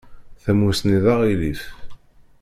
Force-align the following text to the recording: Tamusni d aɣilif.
Tamusni 0.43 0.97
d 1.03 1.05
aɣilif. 1.13 1.61